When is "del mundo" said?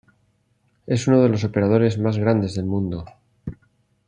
2.55-3.05